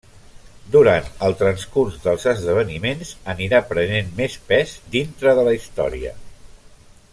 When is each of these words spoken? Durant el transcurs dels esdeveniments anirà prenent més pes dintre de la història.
Durant 0.75 1.09
el 1.27 1.35
transcurs 1.41 1.99
dels 2.05 2.25
esdeveniments 2.31 3.13
anirà 3.35 3.61
prenent 3.75 4.11
més 4.21 4.39
pes 4.49 4.75
dintre 4.97 5.37
de 5.41 5.45
la 5.51 5.55
història. 5.61 6.19